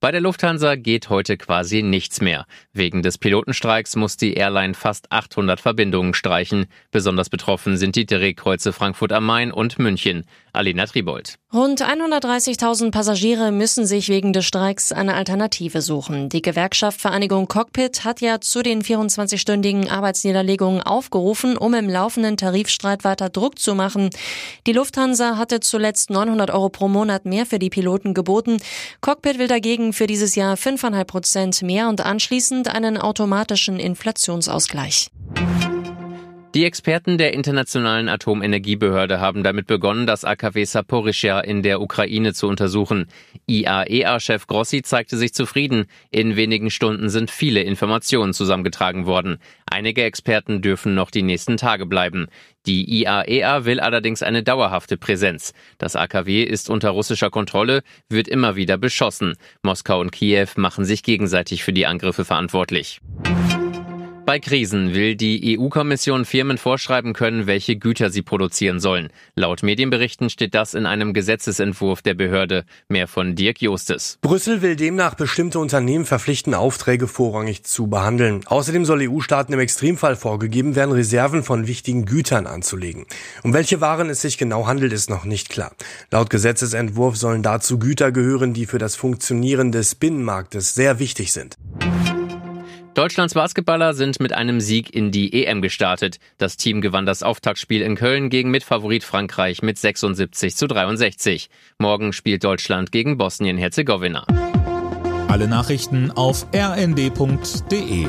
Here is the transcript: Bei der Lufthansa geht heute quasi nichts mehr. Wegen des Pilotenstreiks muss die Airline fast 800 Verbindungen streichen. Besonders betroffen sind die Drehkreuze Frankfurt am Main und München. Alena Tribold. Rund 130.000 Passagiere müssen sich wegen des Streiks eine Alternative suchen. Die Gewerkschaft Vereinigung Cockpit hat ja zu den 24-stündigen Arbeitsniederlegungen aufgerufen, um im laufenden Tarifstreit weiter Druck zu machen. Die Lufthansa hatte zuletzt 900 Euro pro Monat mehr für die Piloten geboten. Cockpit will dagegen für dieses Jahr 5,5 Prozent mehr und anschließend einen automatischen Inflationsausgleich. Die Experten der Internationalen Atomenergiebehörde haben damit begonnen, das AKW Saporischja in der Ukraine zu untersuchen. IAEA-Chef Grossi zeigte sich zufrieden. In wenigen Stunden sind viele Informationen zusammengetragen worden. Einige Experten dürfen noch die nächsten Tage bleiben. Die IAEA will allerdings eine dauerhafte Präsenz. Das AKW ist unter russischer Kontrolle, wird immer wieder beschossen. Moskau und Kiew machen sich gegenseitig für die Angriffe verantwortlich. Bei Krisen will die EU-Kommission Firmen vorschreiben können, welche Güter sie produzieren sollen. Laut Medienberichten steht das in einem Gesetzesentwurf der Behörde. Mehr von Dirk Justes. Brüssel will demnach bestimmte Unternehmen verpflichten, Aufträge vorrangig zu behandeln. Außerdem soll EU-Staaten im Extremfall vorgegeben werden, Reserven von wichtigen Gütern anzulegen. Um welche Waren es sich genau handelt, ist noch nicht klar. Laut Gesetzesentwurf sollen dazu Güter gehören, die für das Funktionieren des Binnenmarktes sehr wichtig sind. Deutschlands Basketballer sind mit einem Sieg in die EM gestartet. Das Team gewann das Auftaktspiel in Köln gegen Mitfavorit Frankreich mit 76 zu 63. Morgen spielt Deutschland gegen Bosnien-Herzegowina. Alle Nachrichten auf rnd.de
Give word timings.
Bei 0.00 0.12
der 0.12 0.20
Lufthansa 0.20 0.76
geht 0.76 1.10
heute 1.10 1.36
quasi 1.36 1.82
nichts 1.82 2.20
mehr. 2.20 2.46
Wegen 2.72 3.02
des 3.02 3.18
Pilotenstreiks 3.18 3.96
muss 3.96 4.16
die 4.16 4.34
Airline 4.34 4.74
fast 4.74 5.10
800 5.10 5.60
Verbindungen 5.60 6.14
streichen. 6.14 6.66
Besonders 6.92 7.28
betroffen 7.28 7.76
sind 7.76 7.96
die 7.96 8.06
Drehkreuze 8.06 8.72
Frankfurt 8.72 9.10
am 9.10 9.26
Main 9.26 9.50
und 9.50 9.80
München. 9.80 10.24
Alena 10.52 10.86
Tribold. 10.86 11.38
Rund 11.52 11.82
130.000 11.82 12.90
Passagiere 12.90 13.52
müssen 13.52 13.86
sich 13.86 14.08
wegen 14.08 14.32
des 14.32 14.44
Streiks 14.44 14.92
eine 14.92 15.14
Alternative 15.14 15.82
suchen. 15.82 16.28
Die 16.28 16.42
Gewerkschaft 16.42 17.00
Vereinigung 17.00 17.48
Cockpit 17.48 18.04
hat 18.04 18.20
ja 18.20 18.40
zu 18.40 18.62
den 18.62 18.82
24-stündigen 18.82 19.88
Arbeitsniederlegungen 19.88 20.82
aufgerufen, 20.82 21.56
um 21.56 21.74
im 21.74 21.88
laufenden 21.88 22.36
Tarifstreit 22.36 23.02
weiter 23.04 23.30
Druck 23.30 23.58
zu 23.58 23.74
machen. 23.74 24.10
Die 24.66 24.72
Lufthansa 24.72 25.38
hatte 25.38 25.60
zuletzt 25.60 26.10
900 26.10 26.50
Euro 26.50 26.68
pro 26.68 26.88
Monat 26.88 27.24
mehr 27.24 27.46
für 27.46 27.58
die 27.58 27.70
Piloten 27.70 28.14
geboten. 28.14 28.58
Cockpit 29.00 29.38
will 29.38 29.48
dagegen 29.48 29.87
für 29.92 30.06
dieses 30.06 30.34
Jahr 30.34 30.56
5,5 30.56 31.04
Prozent 31.04 31.62
mehr 31.62 31.88
und 31.88 32.00
anschließend 32.00 32.68
einen 32.68 32.96
automatischen 32.96 33.78
Inflationsausgleich. 33.78 35.10
Die 36.58 36.64
Experten 36.64 37.18
der 37.18 37.34
Internationalen 37.34 38.08
Atomenergiebehörde 38.08 39.20
haben 39.20 39.44
damit 39.44 39.68
begonnen, 39.68 40.08
das 40.08 40.24
AKW 40.24 40.64
Saporischja 40.64 41.38
in 41.38 41.62
der 41.62 41.80
Ukraine 41.80 42.34
zu 42.34 42.48
untersuchen. 42.48 43.06
IAEA-Chef 43.46 44.48
Grossi 44.48 44.82
zeigte 44.82 45.16
sich 45.16 45.32
zufrieden. 45.32 45.84
In 46.10 46.34
wenigen 46.34 46.72
Stunden 46.72 47.10
sind 47.10 47.30
viele 47.30 47.62
Informationen 47.62 48.34
zusammengetragen 48.34 49.06
worden. 49.06 49.38
Einige 49.70 50.02
Experten 50.02 50.60
dürfen 50.60 50.96
noch 50.96 51.12
die 51.12 51.22
nächsten 51.22 51.58
Tage 51.58 51.86
bleiben. 51.86 52.26
Die 52.66 53.02
IAEA 53.02 53.64
will 53.64 53.78
allerdings 53.78 54.24
eine 54.24 54.42
dauerhafte 54.42 54.96
Präsenz. 54.96 55.52
Das 55.78 55.94
AKW 55.94 56.42
ist 56.42 56.70
unter 56.70 56.90
russischer 56.90 57.30
Kontrolle, 57.30 57.84
wird 58.08 58.26
immer 58.26 58.56
wieder 58.56 58.78
beschossen. 58.78 59.34
Moskau 59.62 60.00
und 60.00 60.10
Kiew 60.10 60.48
machen 60.56 60.84
sich 60.84 61.04
gegenseitig 61.04 61.62
für 61.62 61.72
die 61.72 61.86
Angriffe 61.86 62.24
verantwortlich. 62.24 63.00
Bei 64.28 64.40
Krisen 64.40 64.92
will 64.92 65.16
die 65.16 65.58
EU-Kommission 65.58 66.26
Firmen 66.26 66.58
vorschreiben 66.58 67.14
können, 67.14 67.46
welche 67.46 67.76
Güter 67.76 68.10
sie 68.10 68.20
produzieren 68.20 68.78
sollen. 68.78 69.08
Laut 69.36 69.62
Medienberichten 69.62 70.28
steht 70.28 70.54
das 70.54 70.74
in 70.74 70.84
einem 70.84 71.14
Gesetzesentwurf 71.14 72.02
der 72.02 72.12
Behörde. 72.12 72.66
Mehr 72.90 73.08
von 73.08 73.36
Dirk 73.36 73.62
Justes. 73.62 74.18
Brüssel 74.20 74.60
will 74.60 74.76
demnach 74.76 75.14
bestimmte 75.14 75.58
Unternehmen 75.58 76.04
verpflichten, 76.04 76.52
Aufträge 76.52 77.08
vorrangig 77.08 77.62
zu 77.62 77.86
behandeln. 77.86 78.42
Außerdem 78.44 78.84
soll 78.84 79.08
EU-Staaten 79.08 79.54
im 79.54 79.60
Extremfall 79.60 80.14
vorgegeben 80.14 80.76
werden, 80.76 80.92
Reserven 80.92 81.42
von 81.42 81.66
wichtigen 81.66 82.04
Gütern 82.04 82.46
anzulegen. 82.46 83.06
Um 83.44 83.54
welche 83.54 83.80
Waren 83.80 84.10
es 84.10 84.20
sich 84.20 84.36
genau 84.36 84.66
handelt, 84.66 84.92
ist 84.92 85.08
noch 85.08 85.24
nicht 85.24 85.48
klar. 85.48 85.72
Laut 86.10 86.28
Gesetzesentwurf 86.28 87.16
sollen 87.16 87.42
dazu 87.42 87.78
Güter 87.78 88.12
gehören, 88.12 88.52
die 88.52 88.66
für 88.66 88.76
das 88.76 88.94
Funktionieren 88.94 89.72
des 89.72 89.94
Binnenmarktes 89.94 90.74
sehr 90.74 90.98
wichtig 90.98 91.32
sind. 91.32 91.56
Deutschlands 92.98 93.34
Basketballer 93.34 93.94
sind 93.94 94.18
mit 94.18 94.32
einem 94.32 94.60
Sieg 94.60 94.92
in 94.92 95.12
die 95.12 95.44
EM 95.44 95.62
gestartet. 95.62 96.18
Das 96.36 96.56
Team 96.56 96.80
gewann 96.80 97.06
das 97.06 97.22
Auftaktspiel 97.22 97.80
in 97.80 97.94
Köln 97.94 98.28
gegen 98.28 98.50
Mitfavorit 98.50 99.04
Frankreich 99.04 99.62
mit 99.62 99.78
76 99.78 100.56
zu 100.56 100.66
63. 100.66 101.48
Morgen 101.78 102.12
spielt 102.12 102.42
Deutschland 102.42 102.90
gegen 102.90 103.16
Bosnien-Herzegowina. 103.16 104.26
Alle 105.28 105.46
Nachrichten 105.46 106.10
auf 106.10 106.48
rnd.de 106.52 108.08